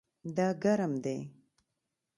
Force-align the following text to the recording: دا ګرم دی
دا 0.35 0.47
ګرم 0.63 0.93
دی 1.03 1.17